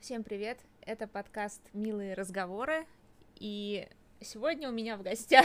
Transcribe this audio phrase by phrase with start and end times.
[0.00, 0.58] Всем привет!
[0.80, 2.86] Это подкаст «Милые разговоры»,
[3.34, 3.86] и
[4.22, 5.44] сегодня у меня в гостях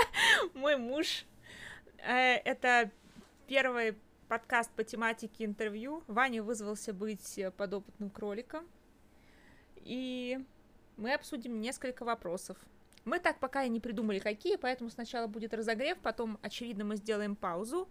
[0.54, 1.26] мой муж.
[1.98, 2.90] Э, это
[3.46, 3.94] первый
[4.26, 6.02] подкаст по тематике интервью.
[6.06, 8.66] Ваня вызвался быть подопытным кроликом,
[9.76, 10.42] и
[10.96, 12.56] мы обсудим несколько вопросов.
[13.04, 17.36] Мы так пока и не придумали, какие, поэтому сначала будет разогрев, потом, очевидно, мы сделаем
[17.36, 17.86] паузу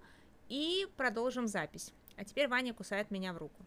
[0.47, 1.93] и продолжим запись.
[2.17, 3.63] А теперь Ваня кусает меня в руку.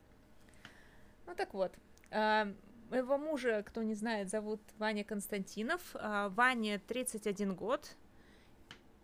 [1.26, 1.72] Ну так вот,
[2.12, 5.80] моего мужа, кто не знает, зовут Ваня Константинов.
[5.94, 7.96] А, Ване 31 год.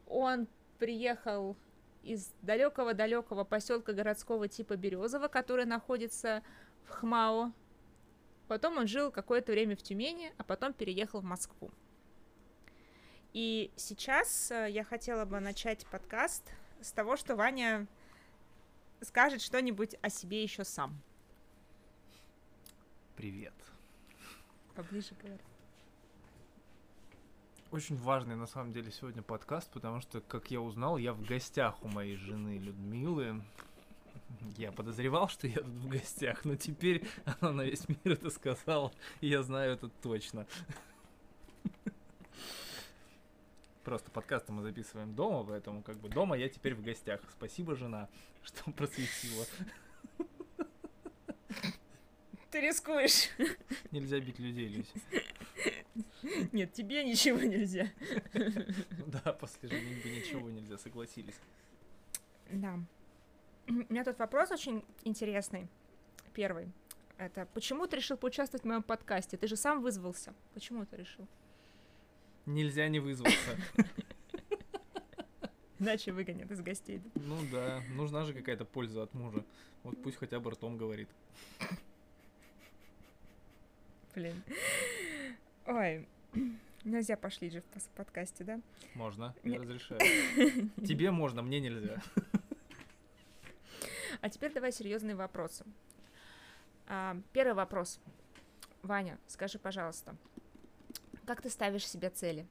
[0.07, 0.47] Он
[0.79, 1.57] приехал
[2.03, 6.43] из далекого-далекого поселка городского типа Березово, который находится
[6.85, 7.53] в Хмао.
[8.47, 11.71] Потом он жил какое-то время в Тюмени, а потом переехал в Москву.
[13.33, 16.51] И сейчас а, я хотела бы начать подкаст
[16.83, 17.87] с того, что Ваня
[19.01, 21.01] скажет что-нибудь о себе еще сам.
[23.19, 23.53] Привет.
[24.77, 25.41] Поближе говори.
[27.73, 31.83] Очень важный на самом деле сегодня подкаст, потому что, как я узнал, я в гостях
[31.83, 33.43] у моей жены Людмилы.
[34.57, 37.09] Я подозревал, что я тут в гостях, но теперь
[37.41, 40.47] она на весь мир это сказала, и я знаю это точно.
[43.83, 47.21] Просто подкасты мы записываем дома, поэтому как бы дома я теперь в гостях.
[47.33, 48.09] Спасибо, жена,
[48.45, 49.45] что просветила.
[52.51, 53.29] Ты рискуешь.
[53.91, 54.93] Нельзя бить людей, Люся.
[56.53, 57.91] Нет, тебе ничего нельзя.
[59.07, 61.39] Да, после женитьбы ничего нельзя, согласились.
[62.51, 62.79] Да.
[63.69, 65.69] У меня тут вопрос очень интересный.
[66.33, 66.73] Первый.
[67.19, 69.37] Это почему ты решил поучаствовать в моем подкасте?
[69.37, 70.33] Ты же сам вызвался.
[70.55, 71.27] Почему ты решил?
[72.47, 73.59] Нельзя не вызваться.
[75.79, 77.03] Иначе выгонят из гостей.
[77.15, 79.45] Ну да, нужна же какая-то польза от мужа.
[79.83, 81.09] Вот пусть хотя бы ртом говорит.
[84.15, 84.43] Блин.
[85.67, 86.09] Ой,
[86.85, 88.61] нельзя пошли же в подкасте, да?
[88.95, 90.01] Можно, я разрешаю.
[90.87, 92.03] Тебе можно, мне нельзя.
[94.21, 95.65] А теперь давай серьезные вопросы.
[96.87, 98.01] А, первый вопрос.
[98.83, 100.17] Ваня, скажи, пожалуйста,
[101.27, 102.47] как ты ставишь себе цели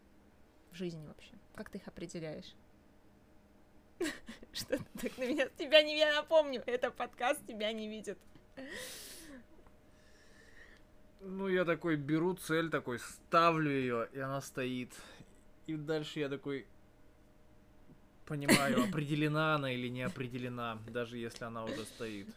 [0.72, 1.34] в жизни вообще?
[1.56, 2.56] Как ты их определяешь?
[4.54, 5.50] Что ты так на меня?
[5.58, 8.20] Тебя не я напомню, это подкаст тебя не видит.
[11.22, 14.94] Ну, я такой беру цель, такой ставлю ее, и она стоит.
[15.66, 16.68] И дальше я такой
[18.26, 22.28] понимаю, определена она или не определена, даже если она уже стоит.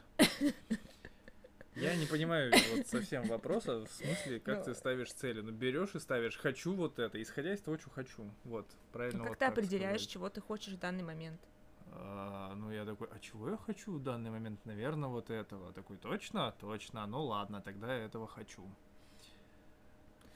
[1.77, 4.65] Я не понимаю вот совсем вопроса, в смысле, как Но...
[4.65, 5.41] ты ставишь цели.
[5.41, 8.29] Ну, берешь и ставишь «хочу вот это», исходя из того, что хочу.
[8.45, 9.19] Вот, правильно.
[9.19, 10.13] Ну, как вот ты определяешь, сказать.
[10.13, 11.41] чего ты хочешь в данный момент?
[11.93, 14.65] А, ну, я такой, а чего я хочу в данный момент?
[14.65, 15.73] Наверное, вот этого.
[15.73, 16.55] Такой, точно?
[16.61, 17.07] Точно.
[17.07, 18.63] Ну, ладно, тогда я этого хочу.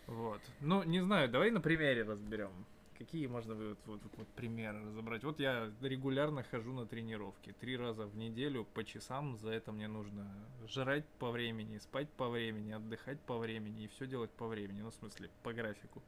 [0.07, 0.41] Вот.
[0.61, 2.67] Ну, не знаю, давай на примере разберем.
[2.99, 5.25] Какие можно вот, вот, вот, примеры разобрать?
[5.25, 7.53] Вот я регулярно хожу на тренировки.
[7.61, 9.37] Три раза в неделю по часам.
[9.37, 10.31] За это мне нужно
[10.69, 14.83] жрать по времени, спать по времени, отдыхать по времени и все делать по времени.
[14.83, 16.03] Ну, в смысле, по графику.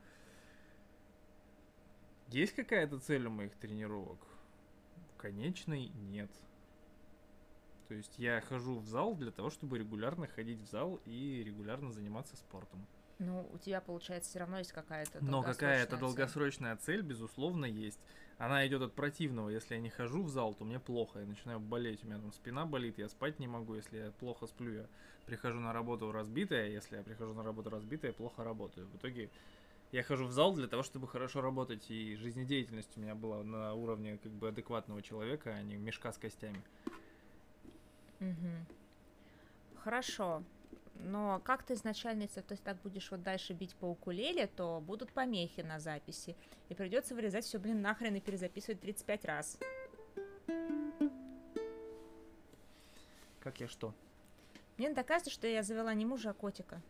[2.28, 4.19] Есть какая-то цель у моих тренировок?
[5.16, 6.31] Конечной нет.
[7.88, 11.93] То есть я хожу в зал для того, чтобы регулярно ходить в зал и регулярно
[11.93, 12.87] заниматься спортом.
[13.19, 17.99] Ну, у тебя, получается, все равно есть какая-то Но какая-то долгосрочная цель, безусловно, есть.
[18.37, 19.49] Она идет от противного.
[19.49, 21.21] Если я не хожу в зал, то мне плохо.
[21.21, 23.75] Я начинаю болеть, у меня там спина болит, я спать не могу.
[23.75, 24.87] Если я плохо сплю, я
[25.25, 26.69] прихожу на работу разбитая.
[26.69, 28.87] Если я прихожу на работу разбитая, я плохо работаю.
[28.88, 29.31] В итоге
[29.92, 33.74] я хожу в зал для того, чтобы хорошо работать, и жизнедеятельность у меня была на
[33.74, 36.62] уровне как бы адекватного человека, а не мешка с костями.
[38.20, 39.80] Угу.
[39.82, 40.42] Хорошо.
[40.98, 45.12] Но как ты изначально, если ты так будешь вот дальше бить по укулеле, то будут
[45.12, 46.36] помехи на записи.
[46.68, 49.58] И придется вырезать все, блин, нахрен и перезаписывать 35 раз.
[53.41, 53.94] Как я что?
[54.76, 56.82] Мне доказывает, что я завела не мужа, а котика.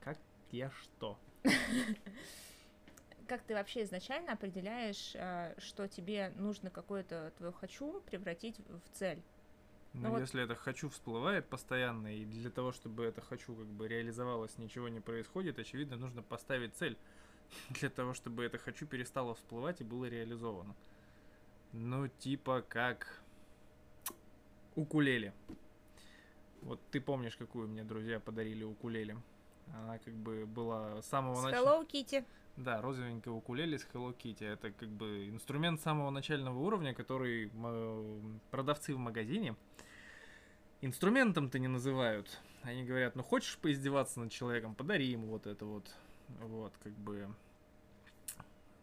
[0.00, 0.18] Как
[0.50, 1.18] я что?
[3.26, 9.22] Как ты вообще изначально определяешь, а, что тебе нужно какое-то твое хочу превратить в цель?
[9.94, 10.20] Ну, ну вот...
[10.20, 14.88] если это хочу всплывает постоянно, и для того, чтобы это хочу как бы реализовалось, ничего
[14.88, 16.96] не происходит, очевидно, нужно поставить цель
[17.70, 20.74] для того, чтобы это хочу перестало всплывать и было реализовано.
[21.72, 23.22] Ну, типа как
[24.74, 25.32] укулеле.
[26.62, 29.16] Вот ты помнишь, какую мне друзья подарили укулеле?
[29.72, 31.82] Она как бы была с самого начала.
[31.82, 32.24] Hello Kitty.
[32.56, 34.46] Да, розовенькая укулеле с Hello Kitty.
[34.46, 37.50] Это как бы инструмент самого начального уровня, который
[38.50, 39.56] продавцы в магазине
[40.82, 42.40] инструментом-то не называют.
[42.62, 45.90] они говорят, ну хочешь поиздеваться над человеком, подари ему вот это вот.
[46.40, 47.28] Вот, как бы...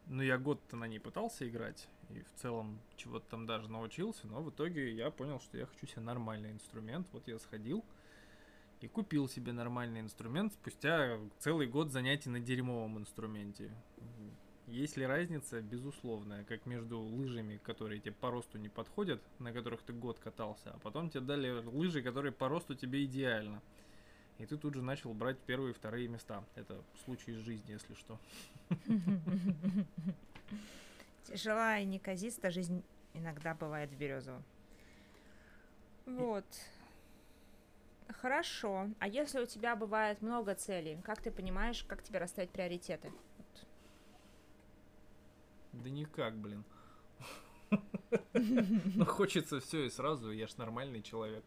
[0.08, 4.42] Ну, я год-то на ней пытался играть, и в целом чего-то там даже научился, но
[4.42, 7.08] в итоге я понял, что я хочу себе нормальный инструмент.
[7.12, 7.86] Вот я сходил
[8.82, 13.72] и купил себе нормальный инструмент спустя целый год занятий на дерьмовом инструменте.
[14.68, 15.62] Есть ли разница?
[15.62, 20.72] Безусловная, как между лыжами, которые тебе по росту не подходят, на которых ты год катался,
[20.72, 23.62] а потом тебе дали лыжи, которые по росту тебе идеально.
[24.38, 26.46] И ты тут же начал брать первые и вторые места.
[26.56, 28.20] Это случай из жизни, если что.
[31.24, 32.84] Тяжела и неказиста жизнь
[33.14, 34.42] иногда бывает в Березово.
[36.06, 36.46] Вот.
[38.14, 38.90] Хорошо.
[39.00, 43.12] А если у тебя бывает много целей, как ты понимаешь, как тебе расставить приоритеты?
[43.38, 43.68] Вот.
[45.74, 46.64] Да никак, блин.
[48.34, 51.44] Но хочется все и сразу, я ж нормальный человек.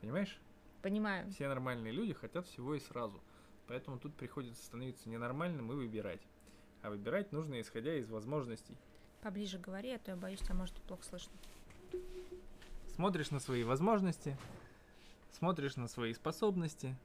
[0.00, 0.40] Понимаешь?
[0.82, 1.30] Понимаю.
[1.30, 3.20] Все нормальные люди хотят всего и сразу.
[3.68, 6.20] Поэтому тут приходится становиться ненормальным и выбирать.
[6.82, 8.74] А выбирать нужно исходя из возможностей.
[9.22, 11.32] Поближе говори, а то я боюсь, тебя может плохо слышно.
[12.88, 14.36] Смотришь на свои возможности,
[15.32, 16.96] смотришь на свои способности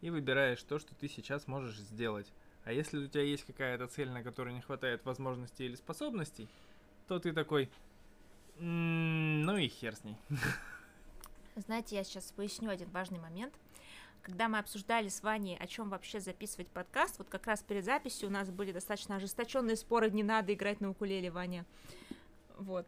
[0.00, 2.32] и выбираешь то, что ты сейчас можешь сделать.
[2.64, 6.48] А если у тебя есть какая-то цель, на которой не хватает возможностей или способностей,
[7.08, 7.70] то ты такой,
[8.58, 10.16] «М, ну и хер с ней.
[11.56, 13.54] Знаете, я сейчас поясню один важный момент.
[14.22, 18.28] Когда мы обсуждали с Ваней, о чем вообще записывать подкаст, вот как раз перед записью
[18.28, 21.66] у нас были достаточно ожесточенные споры, не надо играть на укулеле, Ваня.
[22.56, 22.86] Вот.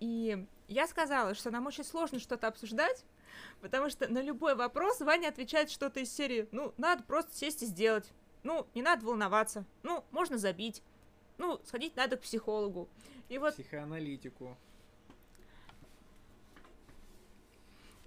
[0.00, 3.04] И я сказала, что нам очень сложно что-то обсуждать,
[3.60, 7.66] потому что на любой вопрос Ваня отвечает что-то из серии, ну, надо просто сесть и
[7.66, 8.12] сделать.
[8.42, 9.64] Ну, не надо волноваться.
[9.82, 10.82] Ну, можно забить.
[11.38, 12.88] Ну, сходить надо к психологу.
[13.28, 14.56] И вот Психоаналитику.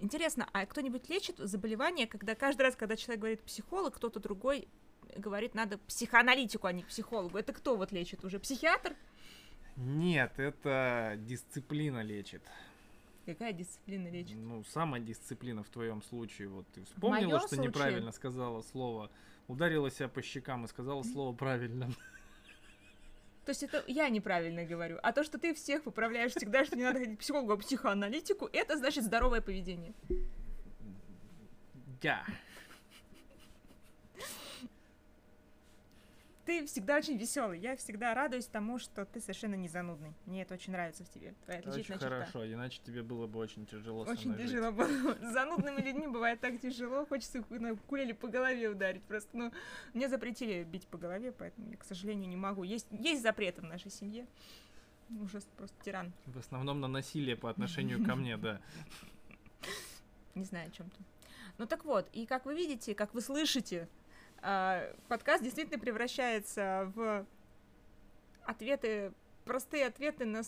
[0.00, 4.66] Интересно, а кто-нибудь лечит заболевание, когда каждый раз, когда человек говорит психолог, кто-то другой
[5.16, 7.38] говорит, надо психоаналитику, а не к психологу.
[7.38, 8.24] Это кто вот лечит?
[8.24, 8.96] Уже психиатр?
[9.76, 12.42] Нет, это дисциплина лечит.
[13.24, 14.36] Какая дисциплина лечит?
[14.36, 16.48] Ну, самодисциплина в твоем случае.
[16.48, 17.68] Вот ты вспомнила, что случае?
[17.68, 19.10] неправильно сказала слово,
[19.46, 21.88] ударила себя по щекам и сказала слово правильно.
[23.44, 24.98] То есть это я неправильно говорю.
[25.02, 28.48] А то, что ты всех поправляешь всегда, что не надо ходить к психологу, а психоаналитику,
[28.52, 29.94] это значит здоровое поведение.
[32.02, 32.24] Я.
[36.52, 37.58] Ты всегда очень веселый.
[37.58, 40.12] Я всегда радуюсь тому, что ты совершенно не занудный.
[40.26, 41.34] Мне это очень нравится в тебе.
[41.46, 42.14] Твоя Очень отличительная черта.
[42.18, 44.50] хорошо, иначе тебе было бы очень тяжело Очень мной жить.
[44.50, 45.14] тяжело было.
[45.14, 47.06] С занудными людьми бывает так тяжело.
[47.06, 49.02] Хочется кулеле по голове ударить.
[49.04, 49.50] Просто, ну,
[49.94, 52.64] мне запретили бить по голове, поэтому я, к сожалению, не могу.
[52.64, 54.26] Есть, есть запреты в нашей семье.
[55.22, 56.12] Ужас, просто тиран.
[56.26, 58.60] В основном на насилие по отношению ко мне, да.
[60.34, 60.98] Не знаю, о чем ты.
[61.56, 63.88] Ну так вот, и как вы видите, как вы слышите,
[65.08, 67.26] подкаст действительно превращается в
[68.44, 69.12] ответы,
[69.44, 70.42] простые ответы на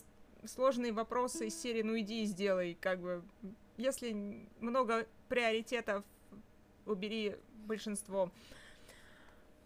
[0.46, 2.76] сложные вопросы из серии «Ну иди и сделай».
[2.81, 3.23] Как бы,
[3.76, 6.05] если много приоритетов,
[6.87, 7.37] убери
[7.67, 8.31] большинство.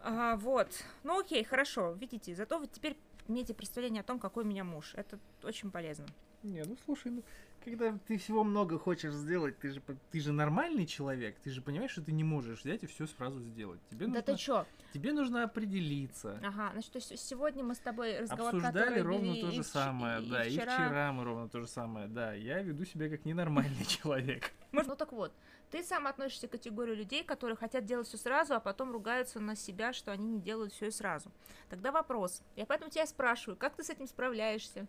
[0.01, 0.69] А, вот.
[1.03, 1.93] Ну окей, хорошо.
[1.93, 2.97] Видите, зато вы теперь
[3.27, 4.93] имеете представление о том, какой у меня муж.
[4.95, 6.07] Это очень полезно.
[6.43, 7.23] Не, ну слушай, ну
[7.69, 11.91] когда ты всего много хочешь сделать, ты же ты же нормальный человек, ты же понимаешь,
[11.93, 13.81] что ты не можешь взять и все сразу сделать.
[13.91, 14.67] Тебе Да нужно, ты чё?
[14.93, 16.41] тебе нужно определиться.
[16.43, 20.23] Ага, значит, то есть сегодня мы с тобой разговор, Обсуждали ровно то и же самое,
[20.23, 20.75] и да, и вчера.
[20.75, 22.33] вчера мы ровно то же самое, да.
[22.35, 24.53] Я веду себя как ненормальный человек.
[24.73, 25.33] Ну так вот,
[25.71, 29.55] ты сам относишься к категории людей, которые хотят делать все сразу, а потом ругаются на
[29.57, 31.31] себя, что они не делают все и сразу.
[31.69, 32.43] Тогда вопрос.
[32.57, 34.87] Я поэтому тебя спрашиваю, как ты с этим справляешься?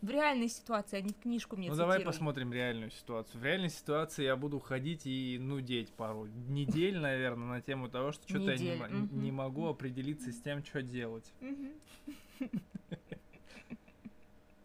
[0.00, 2.12] В реальной ситуации, а не в книжку мне Ну давай цитируй.
[2.14, 3.38] посмотрим реальную ситуацию.
[3.38, 8.26] В реальной ситуации я буду ходить и нудеть пару недель, наверное, на тему того, что
[8.26, 9.22] что-то я не, мгм.
[9.22, 11.30] не могу определиться с тем, что делать.
[11.40, 11.72] Мгм.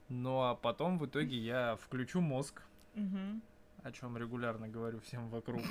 [0.08, 2.62] Ну а потом в итоге я включу мозг,
[2.94, 3.42] Мгм.
[3.84, 5.62] о чем регулярно говорю всем вокруг.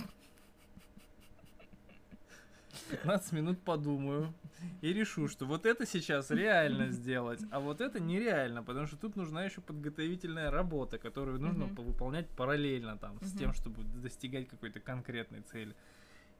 [2.90, 4.33] 15 минут подумаю
[4.81, 9.16] и решу, что вот это сейчас реально сделать, а вот это нереально, потому что тут
[9.16, 13.38] нужна еще подготовительная работа, которую нужно по- выполнять параллельно там с Мгм.
[13.38, 15.75] тем, чтобы достигать какой-то конкретной цели.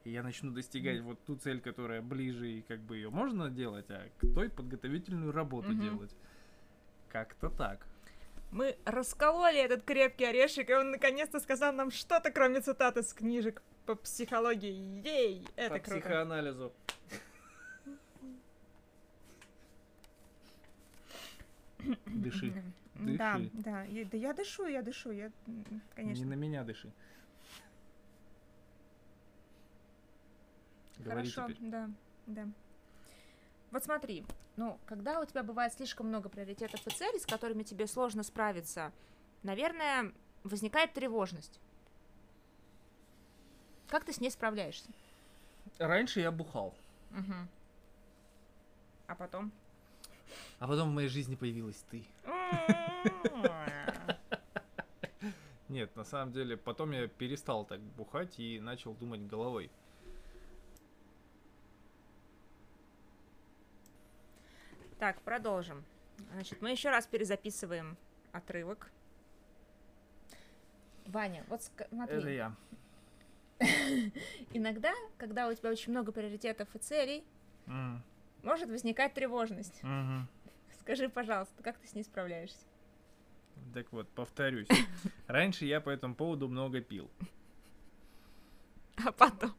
[0.03, 3.89] И я начну достигать вот ту цель, которая ближе, и как бы ее можно делать,
[3.89, 5.81] а к той подготовительную работу Мгм.
[5.81, 6.15] делать.
[7.09, 7.87] Как-то так.
[8.51, 13.61] Мы раскололи этот крепкий орешек, и он наконец-то сказал нам что-то, кроме цитат из книжек
[13.85, 15.01] по психологии.
[15.05, 15.47] Ей!
[15.55, 16.01] Это По круто.
[16.01, 16.73] психоанализу.
[22.05, 22.63] Дыши.
[22.95, 23.17] Дыши.
[23.17, 25.31] Да, да, я, да я дышу, я дышу, я,
[25.95, 26.23] конечно.
[26.23, 26.91] Не на меня дыши.
[30.97, 31.69] Говори Хорошо, теперь.
[31.69, 31.89] да,
[32.25, 32.47] да.
[33.71, 34.25] Вот смотри,
[34.55, 38.93] ну, когда у тебя бывает слишком много приоритетов и целей, с которыми тебе сложно справиться,
[39.43, 40.13] наверное,
[40.43, 41.59] возникает тревожность.
[43.95, 44.89] Как ты с ней справляешься?
[45.79, 46.75] Раньше я бухал,
[47.11, 47.47] Мгм.
[49.07, 49.53] А потом?
[50.59, 52.03] а потом в моей жизни появилась ты.
[55.69, 59.71] Нет, на самом деле, потом я перестал так бухать и начал думать головой.
[64.99, 65.85] Так, продолжим.
[66.33, 67.95] Значит, мы еще раз перезаписываем
[68.33, 68.91] отрывок.
[71.05, 72.17] Ваня, вот смотри.
[72.17, 72.53] Это я.
[74.53, 77.23] Иногда, когда у тебя очень много приоритетов и целей,
[77.67, 78.03] М,
[78.43, 79.81] может возникать тревожность.
[79.83, 80.27] мгм.
[80.81, 82.59] Скажи, пожалуйста, как ты с ней справляешься?
[83.73, 84.67] Так вот, повторюсь.
[85.27, 87.09] Раньше я по этому поводу много пил,
[89.03, 89.53] А потом?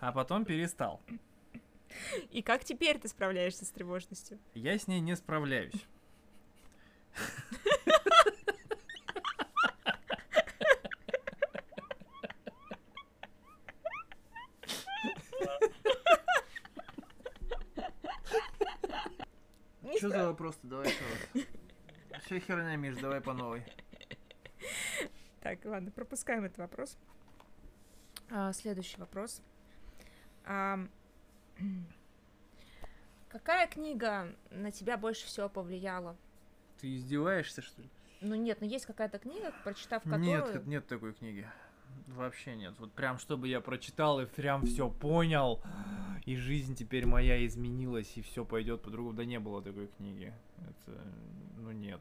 [0.00, 1.00] а потом перестал.
[2.30, 4.38] И как теперь ты справляешься с тревожностью?
[4.54, 5.86] Я с ней не справляюсь.
[20.32, 20.66] За вопрос-то?
[20.66, 22.24] Давай еще раз.
[22.24, 23.62] Все херня, Миш, давай по новой.
[25.40, 26.96] Так, ладно, пропускаем этот вопрос.
[28.30, 29.42] А, следующий вопрос.
[30.46, 30.88] Ам,
[33.28, 36.16] какая книга на тебя больше всего повлияла?
[36.80, 37.90] Ты издеваешься, что ли?
[38.22, 40.24] Ну нет, ну есть какая-то книга, прочитав которую...
[40.24, 41.46] Нет, нет такой книги.
[42.06, 42.72] Вообще нет.
[42.78, 45.62] Вот прям, чтобы я прочитал и прям все понял,
[46.24, 49.16] и жизнь теперь моя изменилась, и все пойдет по-другому.
[49.16, 50.32] Да не было такой книги.
[50.58, 51.00] Это,
[51.58, 52.00] ну нет.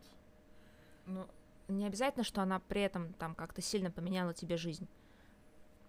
[1.07, 1.25] Ну,
[1.67, 4.87] не обязательно, что она при этом там как-то сильно поменяла тебе жизнь.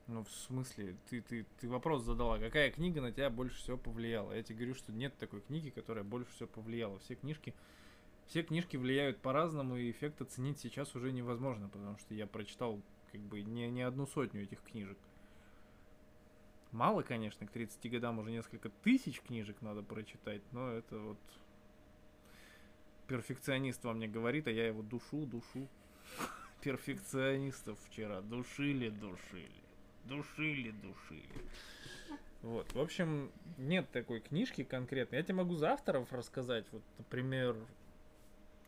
[0.08, 4.32] Ну, в смысле, ты, ты, ты вопрос задала, какая книга на тебя больше всего повлияла?
[4.32, 6.98] Я тебе говорю, что нет такой книги, которая больше всего повлияла.
[6.98, 7.54] Все книжки,
[8.26, 12.80] все книжки влияют по-разному, и эффект оценить сейчас уже невозможно, потому что я прочитал
[13.12, 14.98] как бы не, не одну сотню этих книжек.
[16.72, 21.18] Мало, конечно, к 30 годам уже несколько тысяч книжек надо прочитать, но это вот
[23.06, 25.68] перфекционист во мне говорит, а я его душу, душу.
[26.62, 29.62] Перфекционистов вчера душили, душили
[30.04, 31.28] душили, душили.
[32.42, 35.16] Вот, в общем, нет такой книжки конкретно.
[35.16, 36.66] Я тебе могу за авторов рассказать.
[36.72, 37.56] Вот, например,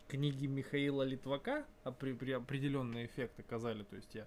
[0.08, 3.82] книги Михаила Литвака опри- при- определенный эффект оказали.
[3.82, 4.26] То есть я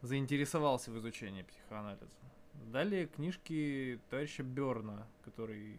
[0.00, 2.06] заинтересовался в изучении психоанализа.
[2.66, 5.76] Далее книжки товарища Берна, который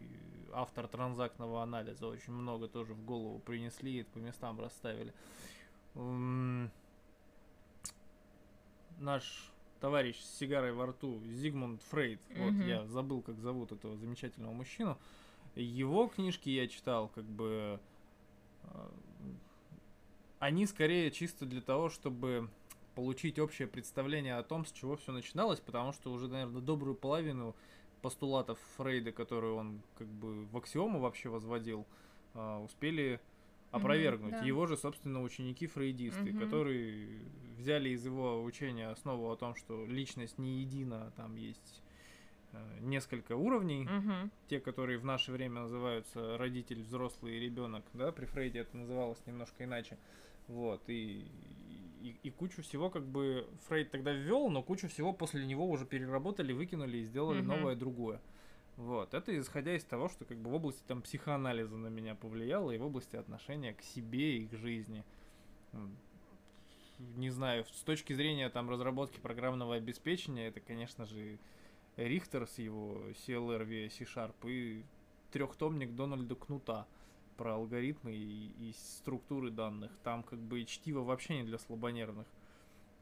[0.52, 5.12] автор транзактного анализа, очень много тоже в голову принесли и по местам расставили.
[8.98, 12.66] Наш товарищ с сигарой во рту Зигмунд Фрейд, вот Мгм.
[12.66, 14.98] я забыл, как зовут этого замечательного мужчину.
[15.54, 17.80] Его книжки я читал, как бы
[18.64, 18.88] э,
[20.38, 22.50] они скорее чисто для того, чтобы
[23.00, 27.56] получить общее представление о том, с чего все начиналось, потому что уже, наверное, добрую половину
[28.02, 31.86] постулатов Фрейда, которые он как бы в аксиому вообще возводил,
[32.34, 33.18] э, успели
[33.70, 34.38] опровергнуть.
[34.38, 34.44] да.
[34.44, 36.38] Его же, собственно, ученики-фрейдисты, Мгм.
[36.38, 37.22] которые
[37.56, 41.82] взяли из его учения основу о том, что личность не едина, а там есть
[42.52, 44.30] э, несколько уровней, Мгм.
[44.48, 49.24] те, которые в наше время называются родитель, взрослый и ребенок, да, при Фрейде это называлось
[49.24, 49.96] немножко иначе.
[50.48, 51.30] Вот, и,
[52.02, 55.84] и, и кучу всего как бы Фрейд тогда ввел, но кучу всего после него уже
[55.86, 57.48] переработали, выкинули и сделали Мгм.
[57.48, 58.20] новое другое.
[58.76, 62.70] Вот, это исходя из того, что как бы в области там психоанализа на меня повлияло
[62.70, 65.04] и в области отношения к себе и к жизни.
[67.16, 71.38] Не знаю, с точки зрения там разработки программного обеспечения, это, конечно же,
[71.96, 74.84] Рихтер с его CLR via C-Sharp и
[75.32, 76.86] трехтомник Дональда Кнута
[77.40, 79.90] про алгоритмы и, и структуры данных.
[80.04, 82.26] Там как бы чтиво вообще не для слабонервных.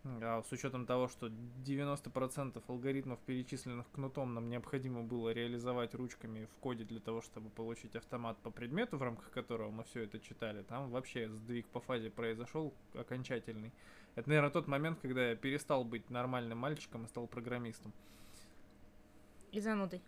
[0.04, 6.54] А с учетом того, что 90% алгоритмов, перечисленных кнутом, нам необходимо было реализовать ручками в
[6.60, 10.62] коде для того, чтобы получить автомат по предмету, в рамках которого мы все это читали,
[10.62, 13.72] там вообще сдвиг по фазе произошел окончательный.
[14.14, 17.92] Это, наверное, тот момент, когда я перестал быть нормальным мальчиком и стал программистом.
[19.50, 20.00] И занудой.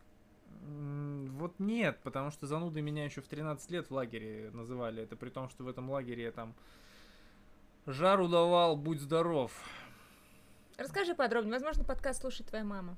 [0.61, 5.03] Вот нет, потому что занудой меня еще в 13 лет в лагере называли.
[5.03, 6.55] Это при том, что в этом лагере я там
[7.87, 9.53] жару давал, будь здоров.
[10.77, 11.55] Расскажи подробнее.
[11.55, 12.97] Возможно, подкаст слушает твоя мама.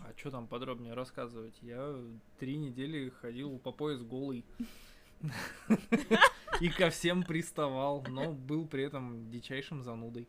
[0.00, 1.56] А что там подробнее рассказывать?
[1.62, 1.94] Я
[2.38, 4.44] три недели ходил по пояс голый.
[6.60, 10.26] и ко всем приставал, но был при этом дичайшим занудой.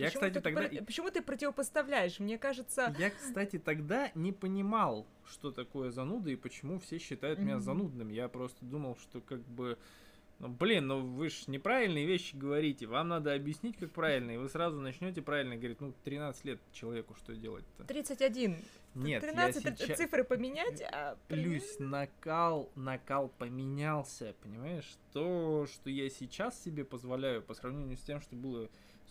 [0.00, 0.84] Я, почему кстати, ты, тогда...
[0.84, 2.18] Почему ты противопоставляешь?
[2.18, 2.94] Мне кажется...
[2.98, 8.08] Я, кстати, тогда не понимал, что такое зануда и почему все считают меня занудным.
[8.08, 9.78] Я просто думал, что как бы...
[10.38, 12.86] Ну, блин, ну вы же неправильные вещи говорите.
[12.86, 15.82] Вам надо объяснить, как правильно, и вы сразу начнете правильно говорить.
[15.82, 17.84] Ну, 13 лет человеку что делать-то?
[17.84, 18.56] 31.
[18.94, 19.98] Нет, 13 я сейчас...
[19.98, 21.18] цифры поменять, а...
[21.28, 24.96] Плюс накал, накал поменялся, понимаешь?
[25.12, 28.70] То, что я сейчас себе позволяю по сравнению с тем, что было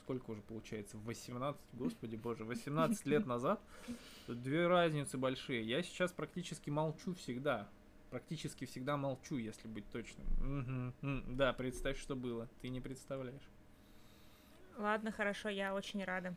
[0.10, 3.62] сколько уже получается, 18, господи боже, 18 лет назад,
[4.28, 5.62] две разницы большие.
[5.62, 7.70] Я сейчас практически молчу всегда.
[8.10, 10.26] Практически всегда молчу, если быть точным.
[11.04, 11.36] Угу.
[11.36, 12.48] Да, представь, что было.
[12.60, 13.48] Ты не представляешь.
[14.78, 16.36] Ладно, хорошо, я очень рада.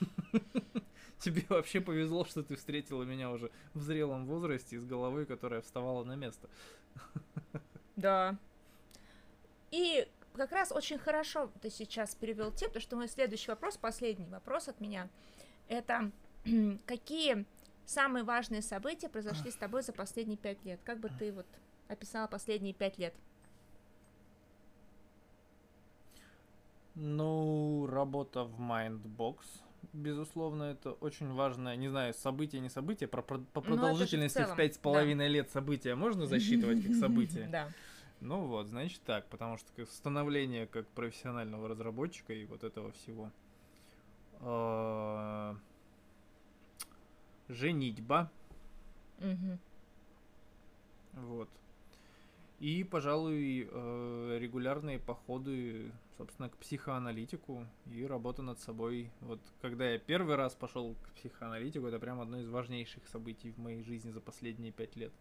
[1.18, 6.04] Тебе вообще повезло, что ты встретила меня уже в зрелом возрасте с головой, которая вставала
[6.04, 6.48] на место.
[7.96, 8.38] Да.
[9.72, 10.06] И
[10.38, 14.68] как раз очень хорошо ты сейчас перевел тему, потому что мой следующий вопрос, последний вопрос
[14.68, 15.08] от меня,
[15.68, 16.10] это
[16.86, 17.44] какие
[17.84, 20.80] самые важные события произошли с тобой за последние пять лет?
[20.84, 21.46] Как бы ты вот
[21.88, 23.14] описала последние пять лет?
[26.94, 29.36] Ну, работа в Mindbox,
[29.92, 34.56] безусловно, это очень важное, не знаю, событие, не событие, про, про, по ну, продолжительности в
[34.56, 37.48] пять с половиной лет события можно засчитывать как событие?
[37.50, 37.68] Да.
[38.20, 43.30] Ну вот, значит так, потому что становление как профессионального разработчика и вот этого всего.
[44.40, 45.56] А,
[47.48, 48.30] женитьба.
[49.18, 49.58] Угу.
[51.14, 51.48] Вот.
[52.60, 59.12] И, пожалуй, э, регулярные походы, собственно, к психоаналитику и работа над собой.
[59.20, 63.58] Вот когда я первый раз пошел к психоаналитику, это прям одно из важнейших событий в
[63.58, 65.12] моей жизни за последние пять лет.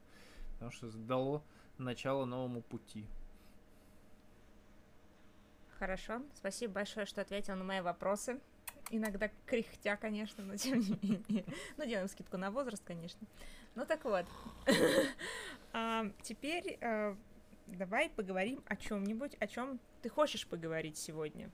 [0.53, 1.43] Потому что дало
[1.77, 3.05] начало новому пути.
[5.79, 8.39] Хорошо, спасибо большое, что ответил на мои вопросы.
[8.89, 11.45] Иногда кряхтя, конечно, но тем не менее.
[11.77, 13.27] Ну, делаем скидку на возраст, конечно.
[13.75, 14.25] Ну так вот.
[15.73, 17.15] а, теперь а,
[17.67, 21.51] давай поговорим о чем-нибудь, о чем ты хочешь поговорить сегодня.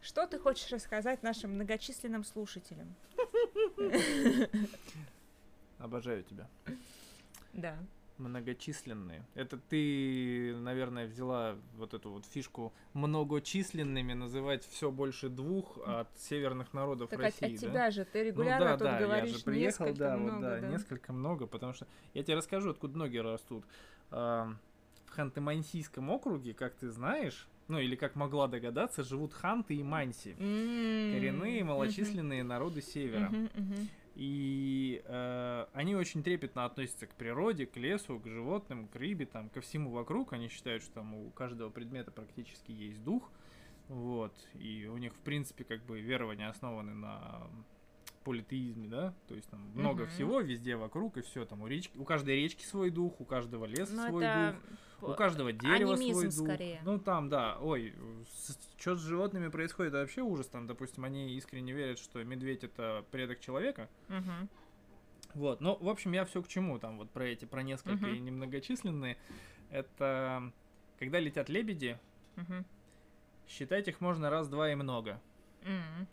[0.00, 2.94] Что ты хочешь рассказать нашим многочисленным слушателям?
[5.78, 6.46] Обожаю тебя.
[7.56, 7.78] Да
[8.18, 9.24] многочисленные.
[9.34, 16.72] Это ты, наверное, взяла вот эту вот фишку многочисленными называть все больше двух от северных
[16.72, 17.46] народов так России.
[17.46, 19.98] От, от тебя же ты регулярно ну, да, тут да, говоришь я же приехал, несколько
[19.98, 23.64] да, много, вот, да, да, несколько много, потому что я тебе расскажу, откуда ноги растут.
[24.10, 30.36] В Ханты-Мансийском округе, как ты знаешь, ну или как могла догадаться, живут ханты и манси,
[30.38, 31.12] mm-hmm.
[31.14, 32.44] коренные малочисленные mm-hmm.
[32.44, 33.28] народы севера.
[33.28, 33.88] Mm-hmm, mm-hmm.
[34.16, 39.50] И э, они очень трепетно относятся к природе, к лесу, к животным, к рыбе, там,
[39.50, 40.32] ко всему вокруг.
[40.32, 43.30] Они считают, что там у каждого предмета практически есть дух.
[43.88, 44.32] Вот.
[44.54, 47.46] И у них, в принципе, как бы верования основаны на
[48.26, 50.08] политеизме, да, то есть там много mm-hmm.
[50.08, 53.66] всего везде вокруг и все там у речки, у каждой речки свой дух, у каждого
[53.66, 56.32] леса Но ну, свой дух, у каждого дерева свой дух.
[56.32, 56.80] Скорее.
[56.84, 57.94] Ну там, да, ой,
[58.76, 60.48] что с животными происходит, это вообще ужас.
[60.48, 63.88] Там, допустим, они искренне верят, что медведь это предок человека.
[64.08, 64.48] Mm-hmm.
[65.34, 68.16] Вот, ну, в общем, я все к чему там вот про эти, про несколько mm-hmm.
[68.16, 69.18] и немногочисленные.
[69.70, 70.52] Это
[70.98, 72.00] когда летят лебеди,
[72.34, 72.64] mm-hmm.
[73.46, 75.20] считать их можно раз, два и много.
[75.62, 76.06] Mm-hmm.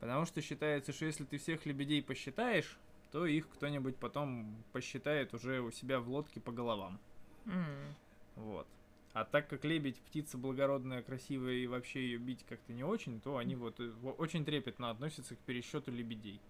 [0.00, 2.78] Потому что считается, что если ты всех лебедей посчитаешь,
[3.10, 7.00] то их кто-нибудь потом посчитает уже у себя в лодке по головам.
[7.46, 7.92] Mm.
[8.36, 8.66] Вот.
[9.14, 13.38] А так как лебедь птица благородная, красивая и вообще ее бить как-то не очень, то
[13.38, 16.40] они вот э, очень трепетно относятся к пересчету лебедей.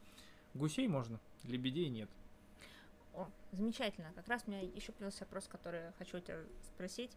[0.54, 2.10] Гусей можно, лебедей нет.
[3.14, 4.12] О, замечательно.
[4.14, 7.16] Как раз у меня еще появился вопрос, который я хочу тебя спросить.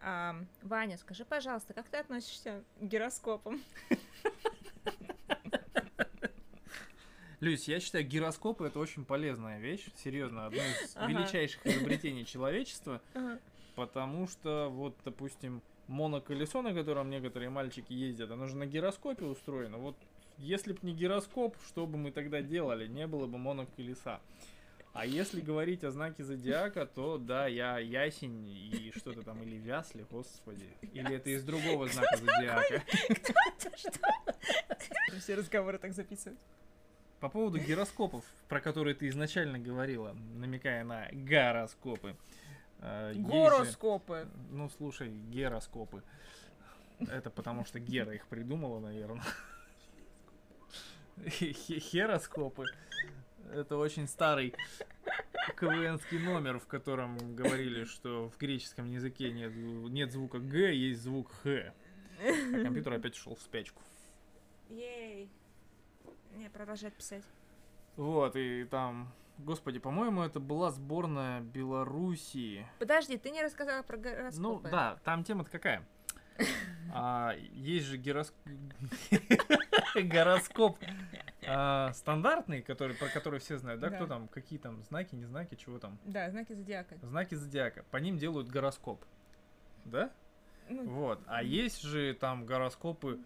[0.00, 3.60] А, Ваня, скажи, пожалуйста, как ты относишься к гироскопам?
[7.40, 11.10] Люсь, я считаю, гироскопы это очень полезная вещь, серьезно, одно из ага.
[11.10, 13.38] величайших изобретений человечества, ага.
[13.76, 19.78] потому что вот, допустим, моноколесо, на котором некоторые мальчики ездят, оно же на гироскопе устроено.
[19.78, 19.96] Вот
[20.36, 22.86] если бы не гироскоп, что бы мы тогда делали?
[22.86, 24.20] Не было бы моноколеса.
[24.92, 30.04] А если говорить о знаке зодиака, то да, я ясень и что-то там, или вясли,
[30.10, 30.66] господи.
[30.92, 32.82] Или это из другого знака зодиака.
[33.14, 33.76] Кто это?
[33.78, 35.18] Что?
[35.20, 36.38] Все разговоры так записывают.
[37.20, 42.16] По поводу гироскопов, про которые ты изначально говорила, намекая на гороскопы.
[42.78, 44.20] Э, Гороскопы.
[44.20, 46.02] Же, ну, слушай, героскопы.
[46.98, 49.22] Это потому что Гера их придумала, наверное.
[51.28, 52.64] Хероскопы.
[53.52, 54.54] Это очень старый,
[55.58, 61.32] КВНский номер, в котором говорили, что в греческом языке нет, нет звука Г, есть звук
[61.42, 61.74] Х.
[62.22, 63.82] А компьютер опять ушел в спячку.
[64.68, 65.30] Ей.
[66.36, 67.24] Не, продолжать писать.
[67.96, 72.66] Вот, и там, господи, по-моему, это была сборная Белоруссии.
[72.78, 74.40] Подожди, ты не рассказала про гороскопы.
[74.40, 75.86] Ну, да, там тема-то какая?
[76.92, 78.32] А, есть же гирос-
[79.94, 80.76] гороскоп
[81.46, 83.90] а, стандартный, который, про который все знают, да?
[83.90, 83.96] Да.
[83.96, 85.98] Кто там, какие там знаки, не знаки, чего там?
[86.04, 86.96] Да, знаки зодиака.
[87.02, 87.84] Знаки зодиака.
[87.92, 89.04] По ним делают гороскоп.
[89.84, 90.10] Да?
[90.68, 91.20] Ну, Вот.
[91.26, 93.20] А есть же там гороскопы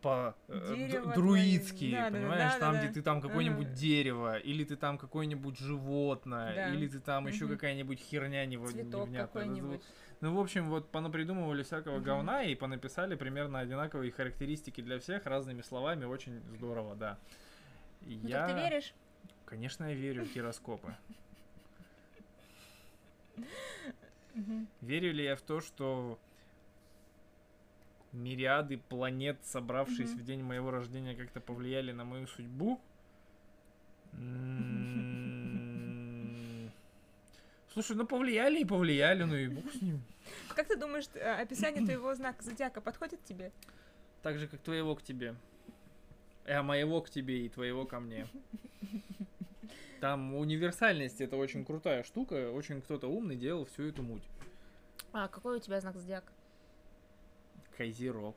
[0.00, 1.92] по э, Дерево друидские.
[1.92, 2.94] Да, да, да, понимаешь, да, там, да, где да.
[2.94, 3.74] ты там какое-нибудь Ага.
[3.74, 6.74] дерево, или ты там какое-нибудь животное, Да.
[6.74, 7.54] или ты там еще Мгм.
[7.54, 9.26] какая-нибудь херня нево- цветок невнятная.
[9.26, 9.82] какой-нибудь.
[10.20, 12.04] Ну, в общем, вот понапридумывали всякого Мгм.
[12.04, 16.04] говна и понаписали примерно одинаковые характеристики для всех разными словами.
[16.04, 17.18] Очень здорово, да.
[18.02, 18.46] Ну, я...
[18.46, 18.94] ты веришь?
[19.44, 20.94] Конечно, я верю в гироскопы.
[24.80, 26.18] Верю ли я в то, что
[28.12, 30.18] мириады планет, собравшись Мгм.
[30.20, 32.80] в день моего рождения, как-то повлияли на мою судьбу?
[35.78, 36.70] М,
[37.72, 40.02] Слушай, ну повлияли и повлияли, ну и бог с ним.
[40.56, 43.52] Как ты думаешь, а, описание твоего знака зодиака подходит тебе?
[44.22, 45.34] Так же, как твоего к тебе.
[46.46, 48.26] А моего к тебе и твоего ко мне.
[50.00, 52.50] Там универсальность это очень крутая штука.
[52.50, 54.22] Очень кто-то умный делал всю эту муть.
[55.12, 56.32] А какой у тебя знак зодиака?
[57.78, 58.34] Козерог.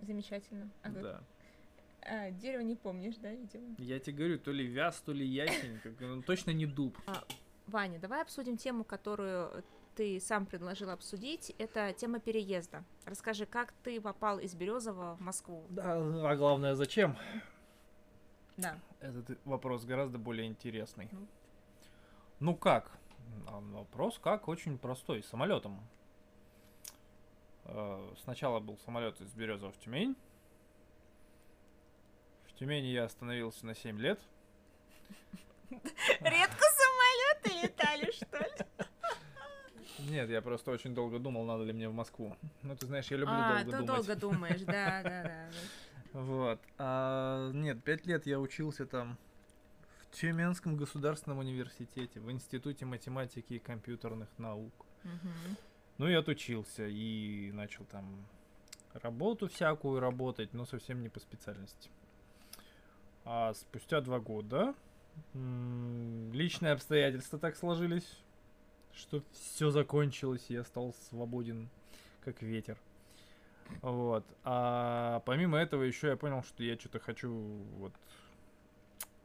[0.00, 0.70] Замечательно.
[0.82, 1.20] А, как- Да.
[2.02, 3.74] а, дерево не помнишь, да, видимо?
[3.78, 5.78] Я тебе говорю, то ли вяз, то ли ясень.
[5.82, 6.96] как- ну, точно не дуб.
[7.66, 9.64] Ваня, давай обсудим тему, которую
[9.96, 11.54] ты сам предложил обсудить.
[11.58, 12.84] Это тема переезда.
[13.04, 15.64] Расскажи, как ты попал из Березова в Москву?
[15.68, 15.96] Да,
[16.30, 17.16] а главное, зачем?
[18.56, 18.78] Да.
[19.00, 21.08] Этот вопрос гораздо более интересный.
[21.12, 21.26] Ну.
[22.40, 22.92] Ну как?
[23.46, 25.22] А Вопрос как очень простой.
[25.22, 25.80] Самолетом.
[27.68, 30.16] Э, Сначала был самолет из Березова в Тюмень.
[32.46, 34.20] В Тюмени я остановился на 7 лет.
[35.70, 38.88] Редко самолеты летали, что ли?
[40.10, 42.36] Нет, я просто очень долго думал, надо ли мне в Москву.
[42.62, 43.86] Ну, ты знаешь, я люблю а, долго ты думать.
[43.86, 45.50] долго думаешь, да, да, да.
[46.12, 46.60] Вот.
[46.78, 49.18] А, нет, пять лет я учился там
[49.98, 54.72] в Тюменском государственном университете, в Институте математики и компьютерных наук.
[55.02, 55.56] Мгм.
[55.98, 58.26] Ну, я отучился и начал там
[58.92, 61.90] работу всякую работать, но совсем не по специальности.
[63.24, 64.74] А спустя два года
[65.32, 68.20] личные обстоятельства так сложились,
[68.92, 71.70] что все закончилось, и я стал свободен,
[72.24, 72.78] как ветер.
[73.82, 74.24] Вот.
[74.44, 77.32] А помимо этого еще я понял, что я что-то хочу
[77.78, 77.92] вот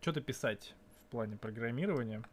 [0.02, 2.24] что-то писать в плане программирования.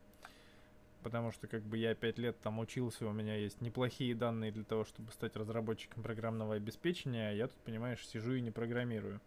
[1.03, 4.65] Потому что как бы я пять лет там учился, у меня есть неплохие данные для
[4.65, 9.21] того, чтобы стать разработчиком программного обеспечения, а я тут, понимаешь, сижу и не программирую.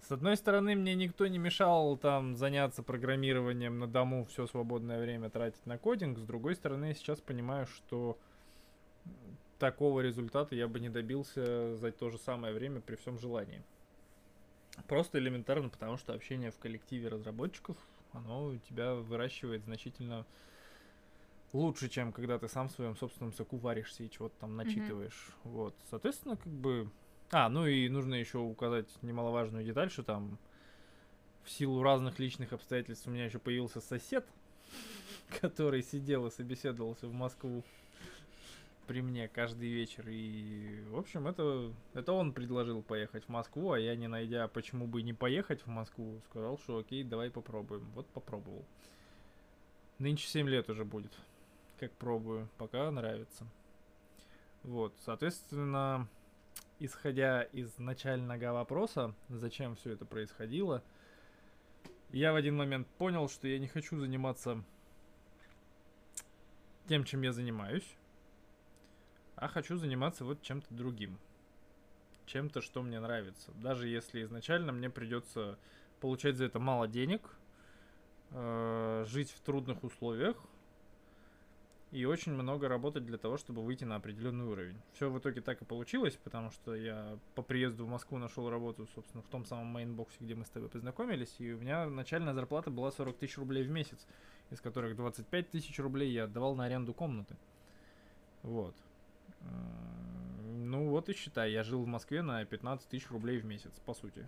[0.00, 5.30] С одной стороны, мне никто не мешал там заняться программированием на дому, все свободное время
[5.30, 6.18] тратить на кодинг.
[6.18, 8.18] С другой стороны, я сейчас понимаю, что
[9.60, 13.62] такого результата я бы не добился за то же самое время при всем желании.
[14.88, 17.76] Просто элементарно, потому что общение в коллективе разработчиков,
[18.12, 20.26] оно тебя выращивает значительно
[21.52, 25.30] лучше, чем когда ты сам в своем собственном соку варишься и чего-то там начитываешь.
[25.44, 25.74] Вот.
[25.90, 26.90] Соответственно, как бы.
[27.30, 30.38] А, ну и нужно еще указать немаловажную деталь, что там
[31.44, 34.26] в силу разных личных обстоятельств у меня еще появился сосед,
[35.40, 37.64] который сидел и собеседовался в Москву
[38.86, 40.04] при мне каждый вечер.
[40.08, 44.86] И, в общем, это, это он предложил поехать в Москву, а я, не найдя, почему
[44.86, 47.90] бы не поехать в Москву, сказал, что окей, давай попробуем.
[47.94, 48.64] Вот попробовал.
[49.98, 51.12] Нынче 7 лет уже будет,
[51.82, 53.44] как пробую, пока нравится.
[54.62, 56.06] Вот, соответственно,
[56.78, 60.84] исходя из начального вопроса, зачем все это происходило,
[62.12, 64.62] я в один момент понял, что я не хочу заниматься
[66.86, 67.96] тем, чем я занимаюсь,
[69.34, 71.18] а хочу заниматься вот чем-то другим.
[72.26, 73.50] Чем-то, что мне нравится.
[73.56, 75.58] Даже если изначально мне придется
[75.98, 77.28] получать за это мало денег,
[78.30, 80.36] э, жить в трудных условиях
[81.92, 84.80] и очень много работать для того, чтобы выйти на определенный уровень.
[84.94, 88.88] Все в итоге так и получилось, потому что я по приезду в Москву нашел работу,
[88.94, 92.70] собственно, в том самом мейнбоксе, где мы с тобой познакомились, и у меня начальная зарплата
[92.70, 94.06] была 40 тысяч рублей в месяц,
[94.50, 97.36] из которых 25 тысяч рублей я отдавал на аренду комнаты.
[98.42, 98.74] Вот.
[99.42, 103.92] Ну вот и считай, я жил в Москве на 15 тысяч рублей в месяц, по
[103.92, 104.26] сути.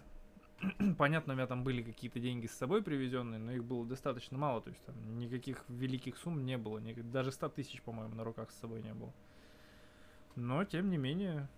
[0.98, 4.60] Понятно, у меня там были какие-то деньги с собой привезенные, но их было достаточно мало,
[4.60, 8.50] то есть там никаких великих сумм не было, ни- даже 100 тысяч, по-моему, на руках
[8.50, 9.12] с собой не было.
[10.36, 11.48] Но, тем не менее,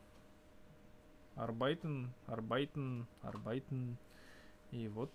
[1.34, 3.96] Арбайтен, Арбайтен, Арбайтен,
[4.70, 5.12] и вот,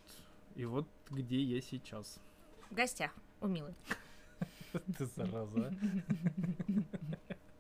[0.56, 2.20] и вот где я сейчас.
[2.70, 3.74] В гостях у Милы.
[4.98, 5.74] Ты зараза.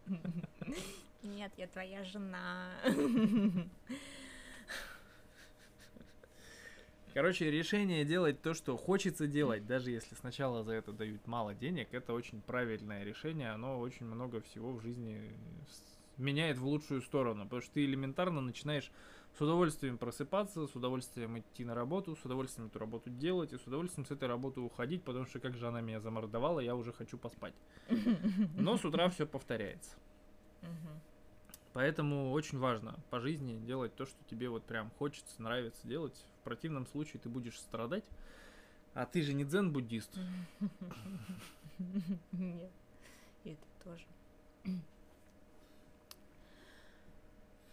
[1.24, 2.72] Нет, я твоя жена.
[7.13, 11.89] Короче, решение делать то, что хочется делать, даже если сначала за это дают мало денег,
[11.93, 13.52] это очень правильное решение.
[13.52, 15.34] Оно очень много всего в жизни
[15.67, 17.43] с- меняет в лучшую сторону.
[17.43, 18.91] Потому что ты элементарно начинаешь
[19.38, 23.67] с удовольствием просыпаться, с удовольствием идти на работу, с удовольствием эту работу делать и с
[23.67, 27.17] удовольствием с этой работы уходить, потому что как же она меня замордовала, я уже хочу
[27.17, 27.54] поспать.
[28.56, 29.97] Но с утра все повторяется.
[31.73, 36.25] Поэтому очень важно по жизни делать то, что тебе вот прям хочется, нравится делать.
[36.41, 38.03] В противном случае ты будешь страдать.
[38.93, 40.17] А ты же не дзен-буддист.
[42.34, 42.71] Нет,
[43.45, 44.05] это тоже.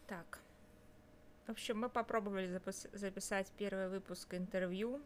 [0.06, 0.38] Так.
[1.46, 5.00] В общем, мы попробовали запис- записать первый выпуск интервью.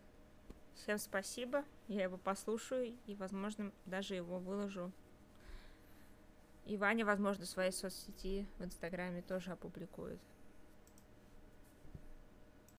[0.75, 1.65] Всем спасибо.
[1.89, 4.93] Я его послушаю и, возможно, даже его выложу.
[6.65, 10.21] И Ваня, возможно, в своей соцсети в Инстаграме тоже опубликует.